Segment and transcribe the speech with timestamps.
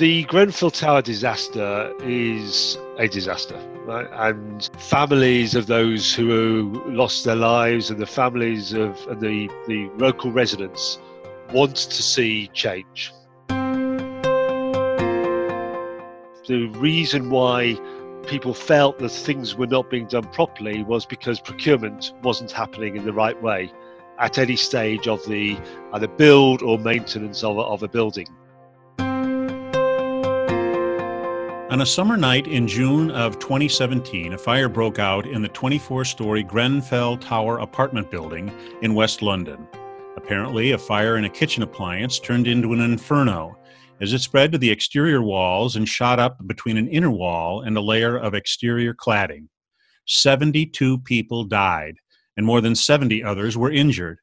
[0.00, 4.08] The Grenfell Tower disaster is a disaster, right?
[4.12, 9.90] And families of those who lost their lives and the families of and the, the
[9.98, 10.98] local residents
[11.52, 13.12] want to see change.
[16.48, 17.78] The reason why
[18.26, 23.04] people felt that things were not being done properly was because procurement wasn't happening in
[23.04, 23.70] the right way
[24.18, 25.58] at any stage of the
[25.92, 28.26] either build or maintenance of a, of a building.
[31.70, 36.04] On a summer night in June of 2017, a fire broke out in the 24
[36.04, 38.52] story Grenfell Tower apartment building
[38.82, 39.68] in West London.
[40.16, 43.56] Apparently, a fire in a kitchen appliance turned into an inferno
[44.00, 47.76] as it spread to the exterior walls and shot up between an inner wall and
[47.76, 49.46] a layer of exterior cladding.
[50.08, 51.94] 72 people died,
[52.36, 54.18] and more than 70 others were injured.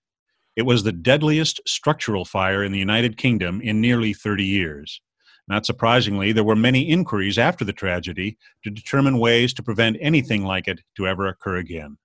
[0.58, 5.00] It was the deadliest structural fire in the United Kingdom in nearly 30 years.
[5.48, 10.44] Not surprisingly, there were many inquiries after the tragedy to determine ways to prevent anything
[10.44, 11.98] like it to ever occur again.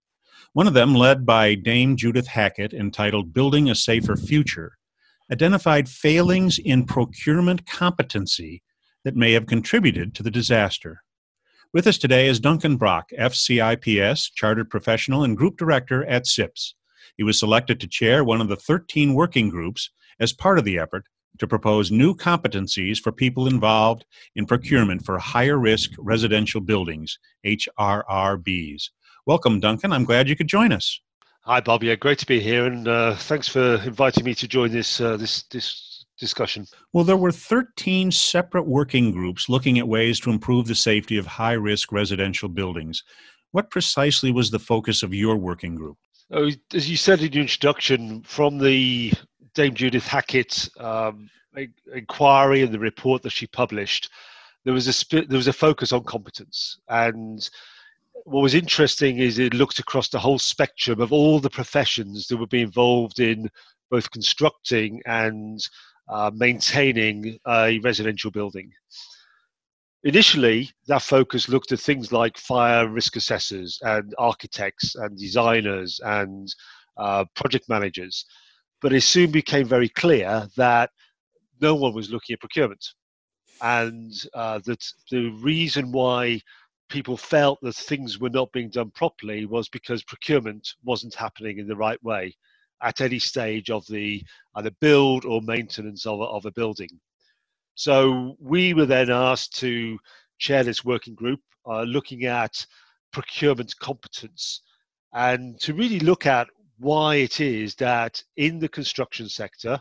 [0.53, 4.77] One of them, led by Dame Judith Hackitt, entitled Building a Safer Future,
[5.31, 8.63] identified failings in procurement competency
[9.05, 11.03] that may have contributed to the disaster.
[11.73, 16.75] With us today is Duncan Brock, FCIPS, Chartered Professional and Group Director at CIPS.
[17.17, 19.91] He was selected to chair one of the 13 working groups
[20.21, 21.07] as part of the effort
[21.39, 24.05] to propose new competencies for people involved
[24.37, 28.91] in procurement for higher risk residential buildings, HRRBs.
[29.27, 29.93] Welcome, Duncan.
[29.93, 31.01] I'm glad you could join us.
[31.45, 31.83] Hi, Bob.
[31.83, 35.17] Yeah, great to be here, and uh, thanks for inviting me to join this uh,
[35.17, 36.67] this this discussion.
[36.93, 41.27] Well, there were 13 separate working groups looking at ways to improve the safety of
[41.27, 43.03] high risk residential buildings.
[43.51, 45.99] What precisely was the focus of your working group?
[46.31, 49.13] Oh, as you said in your introduction, from the
[49.55, 51.29] Dame Judith Hackitt um,
[51.95, 54.11] inquiry and the report that she published,
[54.65, 56.79] there was a there was a focus on competence.
[56.89, 57.49] And
[58.25, 62.37] what was interesting is it looked across the whole spectrum of all the professions that
[62.37, 63.51] would be involved in
[63.91, 65.61] both constructing and
[66.09, 68.71] uh, maintaining a residential building.
[70.05, 76.53] Initially, that focus looked at things like fire risk assessors and architects and designers and
[76.97, 78.25] uh, project managers
[78.83, 80.91] but it soon became very clear that
[81.61, 82.85] no one was looking at procurement.
[83.63, 86.41] And uh, that the reason why
[86.91, 91.69] people felt that things were not being done properly was because procurement wasn't happening in
[91.69, 92.37] the right way
[92.83, 94.23] at any stage of the
[94.57, 96.89] either build or maintenance of a, of a building.
[97.77, 99.97] So we were then asked to
[100.39, 102.67] chair this working group uh, looking at
[103.13, 104.63] procurement competence
[105.15, 106.49] and to really look at
[106.83, 109.81] why it is that in the construction sector,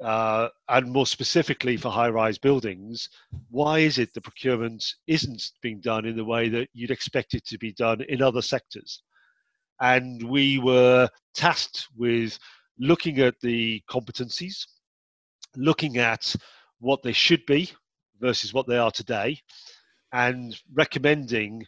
[0.00, 3.08] uh, and more specifically for high rise buildings,
[3.50, 7.44] why is it the procurement isn't being done in the way that you'd expect it
[7.44, 9.02] to be done in other sectors?
[9.80, 12.38] And we were tasked with
[12.78, 14.64] looking at the competencies,
[15.56, 16.36] looking at
[16.78, 17.68] what they should be
[18.20, 19.40] versus what they are today,
[20.12, 21.66] and recommending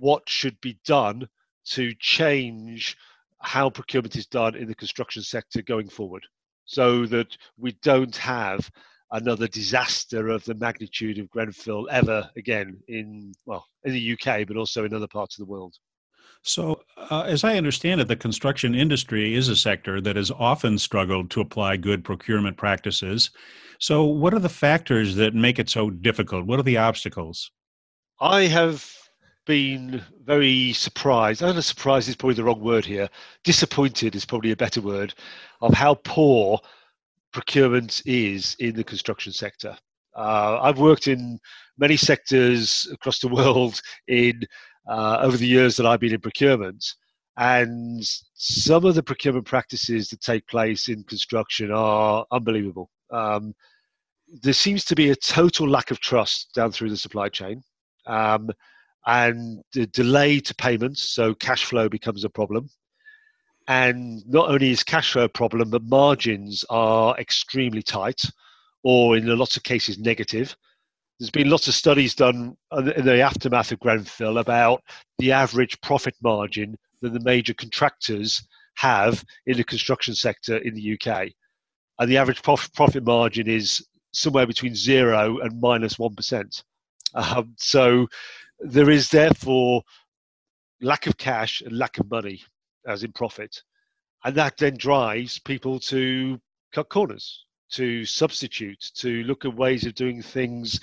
[0.00, 1.28] what should be done
[1.64, 2.96] to change
[3.42, 6.24] how procurement is done in the construction sector going forward
[6.64, 8.70] so that we don't have
[9.10, 14.56] another disaster of the magnitude of Grenfell ever again in well in the UK but
[14.56, 15.74] also in other parts of the world.
[16.44, 20.76] So, uh, as I understand it, the construction industry is a sector that has often
[20.76, 23.30] struggled to apply good procurement practices.
[23.78, 26.46] So, what are the factors that make it so difficult?
[26.46, 27.52] What are the obstacles?
[28.20, 28.92] I have
[29.46, 31.42] been very surprised.
[31.42, 33.08] I don't know, surprised is probably the wrong word here.
[33.44, 35.14] Disappointed is probably a better word
[35.60, 36.60] of how poor
[37.32, 39.76] procurement is in the construction sector.
[40.14, 41.38] Uh, I've worked in
[41.78, 44.42] many sectors across the world in
[44.88, 46.84] uh, over the years that I've been in procurement,
[47.38, 48.02] and
[48.34, 52.90] some of the procurement practices that take place in construction are unbelievable.
[53.10, 53.54] Um,
[54.42, 57.62] there seems to be a total lack of trust down through the supply chain.
[58.06, 58.50] Um,
[59.06, 62.68] and the delay to payments, so cash flow becomes a problem.
[63.68, 68.22] And not only is cash flow a problem, but margins are extremely tight,
[68.82, 70.56] or in lots of cases negative.
[71.18, 74.82] There's been lots of studies done in the aftermath of Grenfell about
[75.18, 78.42] the average profit margin that the major contractors
[78.76, 81.28] have in the construction sector in the UK.
[81.98, 86.16] And the average prof- profit margin is somewhere between zero and minus 1.
[87.14, 88.08] Um, so
[88.62, 89.82] there is therefore
[90.80, 92.42] lack of cash and lack of money,
[92.86, 93.62] as in profit.
[94.24, 96.40] And that then drives people to
[96.72, 100.80] cut corners, to substitute, to look at ways of doing things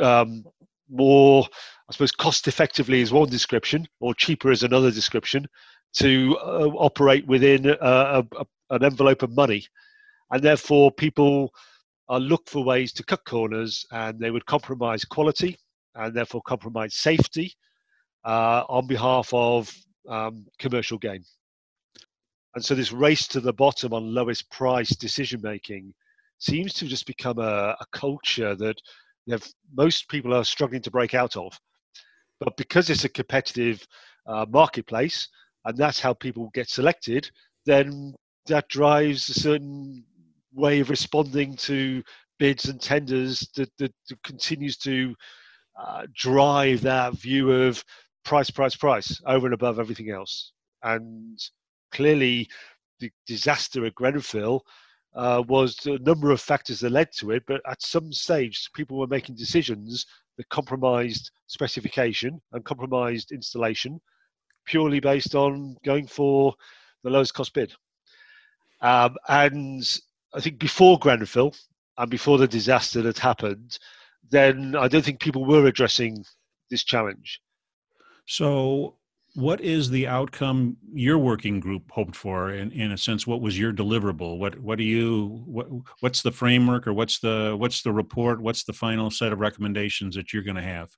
[0.00, 0.44] um,
[0.90, 1.44] more,
[1.88, 5.46] I suppose, cost effectively is one description, or cheaper is another description,
[5.94, 8.24] to uh, operate within a, a,
[8.70, 9.66] an envelope of money.
[10.30, 11.52] And therefore, people
[12.08, 15.58] uh, look for ways to cut corners and they would compromise quality
[15.98, 17.52] and therefore compromise safety
[18.24, 19.72] uh, on behalf of
[20.08, 21.22] um, commercial gain.
[22.54, 25.92] And so, this race to the bottom on lowest price decision making
[26.38, 28.80] seems to just become a, a culture that
[29.76, 31.52] most people are struggling to break out of.
[32.40, 33.86] But because it's a competitive
[34.26, 35.28] uh, marketplace,
[35.64, 37.30] and that's how people get selected,
[37.66, 38.14] then
[38.46, 40.04] that drives a certain
[40.54, 42.02] way of responding to
[42.38, 45.14] bids and tenders that, that, that continues to
[45.78, 47.82] uh, drive that view of
[48.24, 50.52] price, price, price over and above everything else.
[50.82, 51.38] And
[51.92, 52.48] clearly,
[53.00, 54.64] the disaster at Grenfell
[55.14, 58.98] uh, was a number of factors that led to it, but at some stage, people
[58.98, 60.04] were making decisions
[60.36, 64.00] that compromised specification and compromised installation
[64.66, 66.54] purely based on going for
[67.02, 67.72] the lowest cost bid.
[68.80, 70.00] Um, and
[70.34, 71.54] I think before Grenfell
[71.96, 73.78] and before the disaster that happened,
[74.30, 76.24] then I don't think people were addressing
[76.70, 77.40] this challenge.
[78.26, 78.96] So,
[79.34, 82.50] what is the outcome your working group hoped for?
[82.50, 84.38] In, in a sense, what was your deliverable?
[84.38, 85.68] What what do you what
[86.00, 88.40] what's the framework or what's the what's the report?
[88.40, 90.90] What's the final set of recommendations that you're going to have?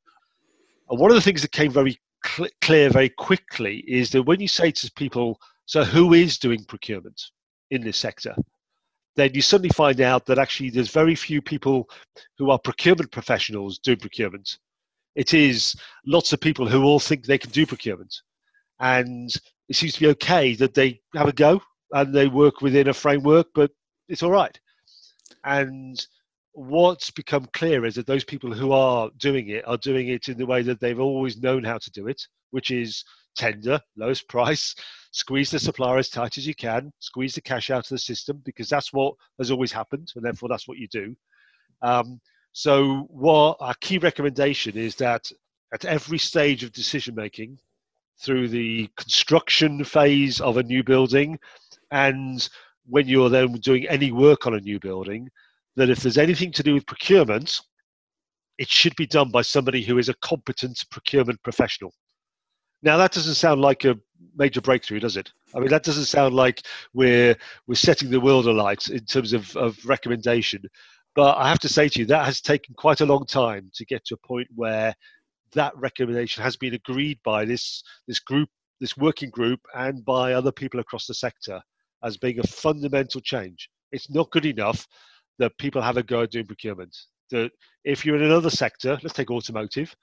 [0.87, 4.49] One of the things that came very cl- clear very quickly is that when you
[4.49, 7.21] say to people, "So who is doing procurement
[7.71, 8.35] in this sector?"
[9.17, 11.89] Then you suddenly find out that actually there's very few people
[12.39, 14.59] who are procurement professionals doing procurement.
[15.15, 15.75] It is
[16.07, 18.15] lots of people who all think they can do procurement.
[18.79, 19.31] And
[19.69, 21.61] it seems to be okay that they have a go
[21.93, 23.71] and they work within a framework, but
[24.09, 24.59] it's all right.
[25.45, 26.05] And
[26.53, 30.39] what's become clear is that those people who are doing it are doing it in
[30.39, 33.05] the way that they've always known how to do it, which is
[33.37, 34.75] tender, lowest price,
[35.13, 38.41] squeeze the supplier as tight as you can, squeeze the cash out of the system
[38.45, 41.15] because that's what has always happened, and therefore that's what you do.
[41.83, 42.21] Um,
[42.53, 45.31] so, what our key recommendation is that
[45.73, 47.59] at every stage of decision making,
[48.21, 51.39] through the construction phase of a new building,
[51.91, 52.49] and
[52.87, 55.29] when you're then doing any work on a new building,
[55.77, 57.61] that if there's anything to do with procurement,
[58.59, 61.95] it should be done by somebody who is a competent procurement professional.
[62.83, 63.99] Now that doesn't sound like a
[64.37, 65.31] major breakthrough, does it?
[65.55, 66.63] I mean, that doesn't sound like
[66.95, 67.37] we're
[67.67, 70.63] we're setting the world alight in terms of, of recommendation.
[71.15, 73.85] But I have to say to you, that has taken quite a long time to
[73.85, 74.95] get to a point where
[75.53, 78.49] that recommendation has been agreed by this this group,
[78.81, 81.61] this working group, and by other people across the sector
[82.03, 83.69] as being a fundamental change.
[83.93, 84.87] It's not good enough
[85.39, 86.97] that people have a go at doing procurement.
[87.31, 87.51] That
[87.85, 89.95] if you're in another sector, let's take automotive,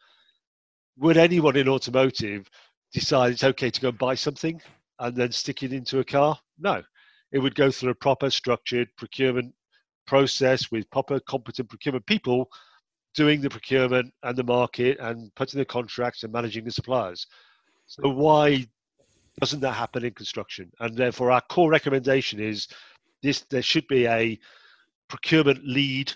[0.97, 2.49] would anyone in automotive
[2.93, 4.61] decide it's okay to go and buy something
[4.99, 6.37] and then stick it into a car?
[6.59, 6.81] No.
[7.31, 9.53] It would go through a proper structured procurement
[10.05, 12.49] process with proper competent procurement people
[13.13, 17.27] doing the procurement and the market and putting the contracts and managing the suppliers.
[17.87, 18.65] So why
[19.39, 20.71] doesn't that happen in construction?
[20.79, 22.67] And therefore our core recommendation is
[23.21, 24.39] this there should be a
[25.09, 26.13] procurement lead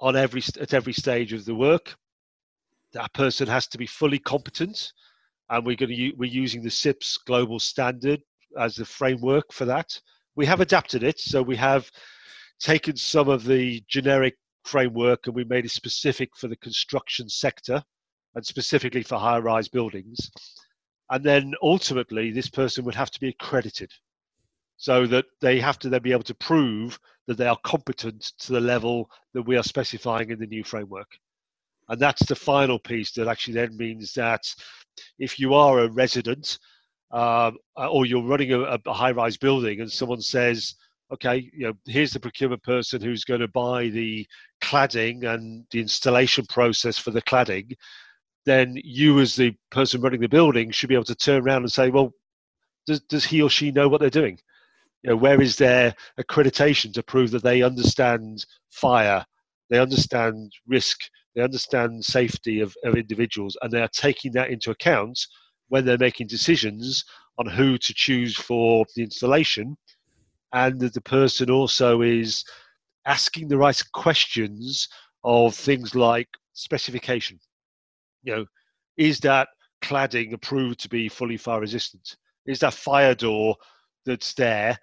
[0.00, 1.94] on every at every stage of the work.
[2.92, 4.92] That person has to be fully competent
[5.52, 8.20] and we're going to we're using the CIPS global standard
[8.58, 10.00] as the framework for that.
[10.34, 11.90] We have adapted it, so we have
[12.58, 17.82] taken some of the generic framework and we made it specific for the construction sector
[18.34, 20.30] and specifically for high-rise buildings.
[21.10, 23.90] And then ultimately, this person would have to be accredited,
[24.78, 28.52] so that they have to then be able to prove that they are competent to
[28.52, 31.08] the level that we are specifying in the new framework.
[31.92, 34.42] And that's the final piece that actually then means that
[35.18, 36.58] if you are a resident
[37.10, 40.74] um, or you're running a, a high-rise building and someone says,
[41.12, 44.26] okay, you know, here's the procurement person who's going to buy the
[44.62, 47.74] cladding and the installation process for the cladding,
[48.46, 51.72] then you as the person running the building should be able to turn around and
[51.72, 52.10] say, well,
[52.86, 54.38] does, does he or she know what they're doing?
[55.02, 59.26] You know, where is their accreditation to prove that they understand fire,
[59.72, 61.00] they understand risk,
[61.34, 65.18] they understand safety of, of individuals, and they are taking that into account
[65.68, 67.02] when they're making decisions
[67.38, 69.74] on who to choose for the installation,
[70.52, 72.44] and that the person also is
[73.06, 74.86] asking the right questions
[75.24, 77.40] of things like specification.
[78.24, 78.46] You know,
[78.98, 79.48] is that
[79.82, 82.16] cladding approved to be fully fire resistant?
[82.44, 83.56] Is that fire door
[84.04, 84.78] that's there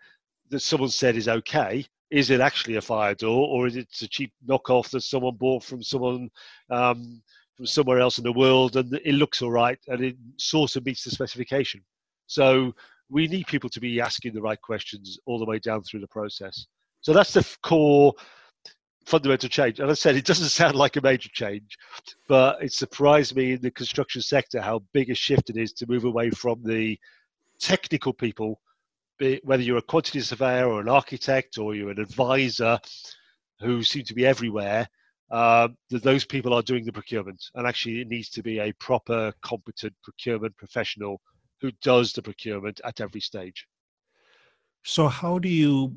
[0.49, 1.85] that someone said is okay?
[2.11, 5.63] Is it actually a fire door or is it a cheap knockoff that someone bought
[5.63, 6.29] from someone
[6.69, 7.21] um,
[7.55, 10.85] from somewhere else in the world and it looks all right and it sort of
[10.85, 11.81] meets the specification?
[12.27, 12.73] So
[13.09, 16.07] we need people to be asking the right questions all the way down through the
[16.07, 16.67] process.
[17.01, 18.13] So that's the core
[19.05, 19.79] fundamental change.
[19.79, 21.77] And i said it doesn't sound like a major change
[22.27, 25.87] but it surprised me in the construction sector how big a shift it is to
[25.87, 26.97] move away from the
[27.59, 28.59] technical people
[29.43, 32.79] whether you're a quantity surveyor or an architect or you're an advisor
[33.59, 34.87] who seem to be everywhere,
[35.31, 37.43] uh, that those people are doing the procurement.
[37.55, 41.21] And actually, it needs to be a proper, competent procurement professional
[41.61, 43.67] who does the procurement at every stage.
[44.83, 45.95] So, how do you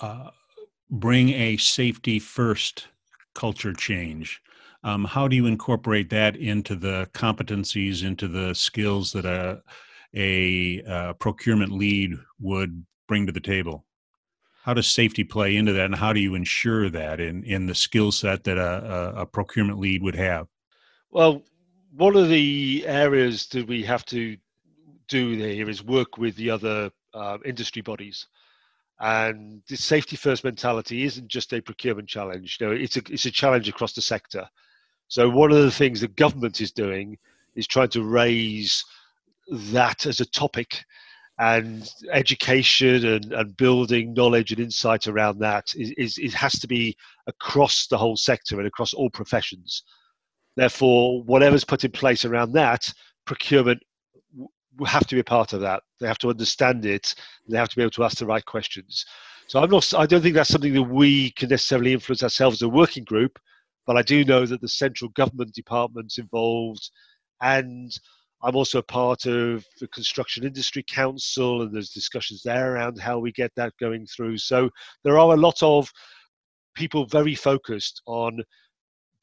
[0.00, 0.30] uh,
[0.90, 2.88] bring a safety first
[3.34, 4.40] culture change?
[4.82, 9.62] Um, how do you incorporate that into the competencies, into the skills that a
[10.14, 13.84] a uh, procurement lead would bring to the table?
[14.62, 17.74] How does safety play into that, and how do you ensure that in, in the
[17.74, 20.46] skill set that a, a, procurement lead would have?
[21.10, 21.42] Well,
[21.96, 24.36] one of the areas that we have to
[25.08, 28.26] do here is work with the other uh, industry bodies.
[29.00, 32.58] And this safety first mentality isn't just a procurement challenge.
[32.60, 34.48] You know, it's a it's a challenge across the sector.
[35.06, 37.16] So one of the things the government is doing
[37.54, 38.84] is trying to raise
[39.48, 40.84] that as a topic
[41.38, 46.66] and education and, and building knowledge and insight around that is, is it has to
[46.66, 49.84] be across the whole sector and across all professions.
[50.56, 52.92] Therefore whatever's put in place around that
[53.24, 53.80] procurement
[54.78, 55.82] will have to be a part of that.
[56.00, 57.14] They have to understand it.
[57.48, 59.04] They have to be able to ask the right questions.
[59.48, 62.66] So i'm not i don't think that's something that we can necessarily influence ourselves as
[62.66, 63.38] a working group
[63.86, 66.90] but i do know that the central government departments involved
[67.40, 67.98] and
[68.42, 73.32] I'm also part of the Construction Industry Council, and there's discussions there around how we
[73.32, 74.38] get that going through.
[74.38, 74.70] So
[75.02, 75.90] there are a lot of
[76.74, 78.40] people very focused on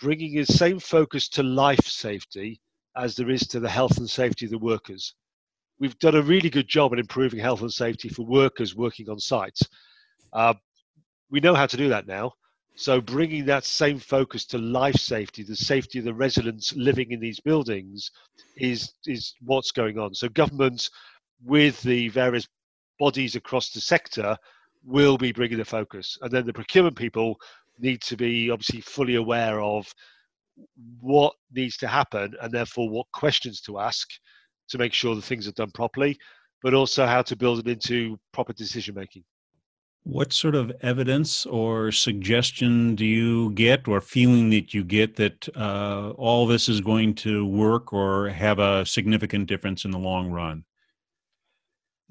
[0.02, 2.60] bringing the same focus to life safety
[2.98, 5.16] as there is to the health and safety of the workers.
[5.80, 9.20] We've done a really good job at improving health and safety for workers working on
[9.20, 9.62] sites.
[10.34, 10.54] Uh,
[11.30, 12.34] we know how to do that now.
[12.76, 17.20] So bringing that same focus to life safety, the safety of the residents living in
[17.22, 18.12] these buildings,
[18.58, 20.14] is is what's going on.
[20.14, 20.90] So government,
[21.44, 22.48] with the various
[23.00, 24.38] bodies across the sector,
[24.84, 27.38] will be bringing the focus, and then the procurement people
[27.80, 29.88] need to be obviously fully aware of
[31.00, 34.08] what needs to happen, and therefore what questions to ask
[34.70, 36.18] to make sure the things are done properly,
[36.62, 39.24] but also how to build it into proper decision making.
[40.06, 45.50] What sort of evidence or suggestion do you get, or feeling that you get that
[45.58, 50.30] uh, all this is going to work or have a significant difference in the long
[50.30, 50.64] run?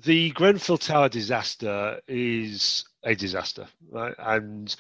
[0.04, 4.14] The Grenfell Tower disaster is a disaster, right?
[4.18, 4.74] and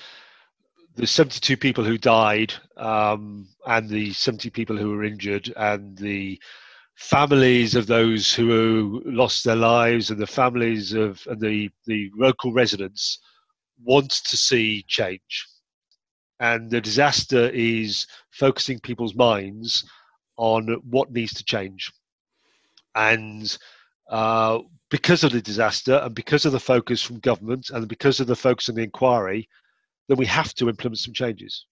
[0.96, 6.40] the 72 people who died, um, and the 70 people who were injured, and the
[6.94, 12.52] families of those who lost their lives and the families of and the, the local
[12.52, 13.18] residents
[13.82, 15.46] want to see change.
[16.40, 19.88] And the disaster is focusing people's minds
[20.36, 21.92] on what needs to change.
[22.94, 23.56] And
[24.10, 24.60] uh,
[24.90, 28.36] because of the disaster and because of the focus from government and because of the
[28.36, 29.48] focus on the inquiry,
[30.08, 31.66] then we have to implement some changes.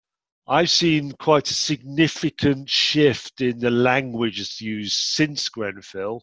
[0.48, 6.22] I've seen quite a significant shift in the language used since Grenfell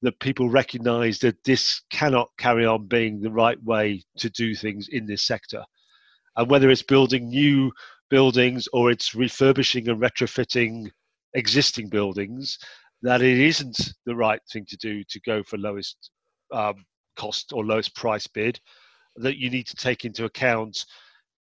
[0.00, 4.88] that people recognize that this cannot carry on being the right way to do things
[4.88, 5.64] in this sector.
[6.36, 7.72] And whether it's building new
[8.08, 10.90] buildings or it's refurbishing and retrofitting
[11.34, 12.58] existing buildings,
[13.02, 16.10] that it isn't the right thing to do to go for lowest
[16.52, 18.58] um, cost or lowest price bid,
[19.16, 20.86] that you need to take into account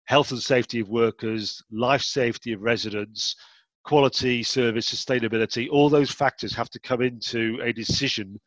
[0.06, 3.36] health and safety of workers, life safety of residents,
[3.84, 8.40] quality, service, sustainability, all those factors have to come into a decision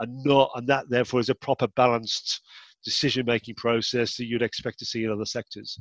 [0.00, 2.40] and not and that therefore is a proper balanced
[2.84, 5.78] decision making process that you'd expect to see in other sectors.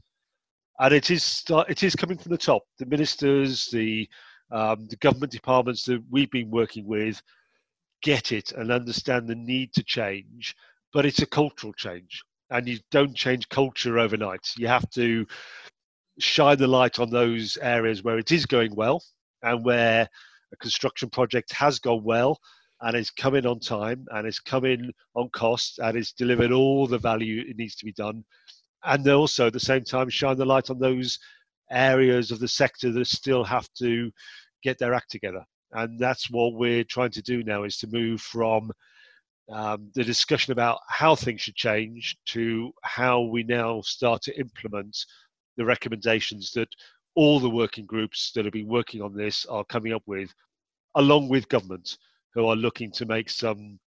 [0.79, 2.63] And it is it is coming from the top.
[2.79, 4.07] The ministers, the
[4.51, 7.21] um, the government departments that we've been working with
[8.03, 10.55] get it and understand the need to change,
[10.93, 12.21] but it's a cultural change
[12.53, 14.47] and you don't change culture overnight.
[14.57, 15.25] You have to
[16.19, 19.03] shine the light on those areas where it is going well
[19.41, 20.07] and where
[20.53, 22.39] a construction project has gone well
[22.81, 26.97] and is coming on time and is coming on cost and is delivered all the
[26.97, 28.23] value it needs to be done.
[28.83, 31.17] And also at the same time shine the light on those
[31.71, 34.11] areas of the sector that still have to
[34.61, 35.43] get their act together.
[35.71, 38.71] And that's what we're trying to do now is to move from
[39.51, 44.97] um, the discussion about how things should change to how we now start to implement
[45.57, 46.69] the recommendations that
[47.15, 50.33] all the working groups that have been working on this are coming up with,
[50.95, 51.97] along with government,
[52.33, 53.79] who are looking to make some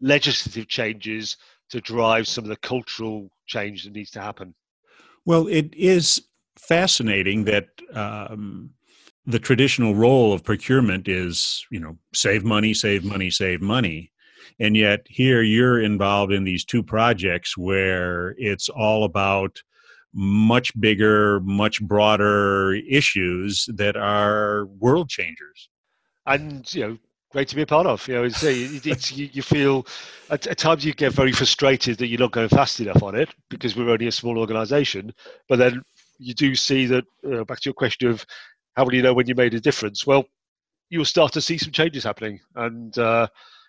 [0.00, 1.36] legislative changes
[1.70, 4.54] to drive some of the cultural change that needs to happen.
[5.24, 6.22] Well, it is
[6.58, 8.70] fascinating that um,
[9.24, 14.12] the traditional role of procurement is, you know, save money, save money, save money.
[14.60, 19.62] And yet here you're involved in these two projects where it's all about
[20.12, 25.68] much bigger, much broader issues that are world changers.
[26.26, 26.98] And, you know,
[27.30, 28.06] great to be a part of.
[28.08, 29.86] You know, it's, it's you, you, feel
[30.30, 33.28] at, at, times you get very frustrated that you're not going fast enough on it
[33.50, 35.12] because we're only a small organisation.
[35.48, 35.82] But then
[36.18, 38.24] you do see that uh, back to your question of
[38.74, 40.06] how will you know when you made a difference?
[40.06, 40.24] Well,
[40.88, 43.28] you'll start to see some changes happening, and uh,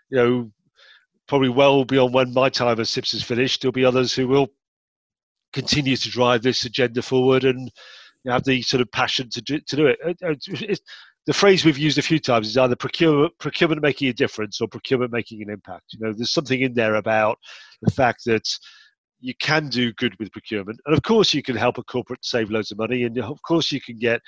[0.09, 0.51] you know,
[1.27, 4.47] probably well beyond when my time as CIPS is finished, there'll be others who will
[5.53, 7.71] continue to drive this agenda forward and
[8.27, 9.99] have the sort of passion to do, to do it.
[10.05, 10.79] Uh, it
[11.27, 14.67] the phrase we've used a few times is either procurement, procurement making a difference or
[14.67, 15.83] procurement making an impact.
[15.91, 17.37] You know, there's something in there about
[17.81, 18.47] the fact that
[19.19, 22.49] you can do good with procurement, and of course you can help a corporate save
[22.49, 24.21] loads of money, and of course you can get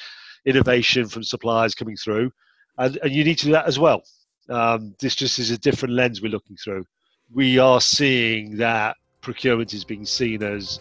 [0.45, 2.31] innovation from suppliers coming through,
[2.77, 4.03] and, and you need to do that as well.
[4.49, 6.85] Um, this just is a different lens we're looking through.
[7.33, 10.79] We are seeing that procurement is being seen as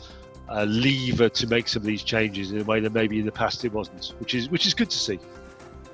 [0.48, 3.32] a lever to make some of these changes in a way that maybe in the
[3.32, 5.18] past it wasn't, which is which is good to see.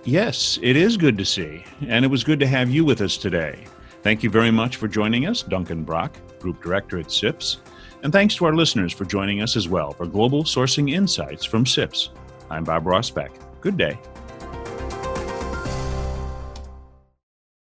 [0.04, 3.16] Yes, it is good to see, and it was good to have you with us
[3.16, 3.64] today.
[4.02, 7.58] Thank you very much for joining us, Duncan Brock, Group Director at CIPS,
[8.02, 11.64] and thanks to our listeners for joining us as well for Global Sourcing Insights from
[11.64, 12.10] CIPS.
[12.50, 13.30] I'm Bob Rossbeck.
[13.62, 13.98] Good day.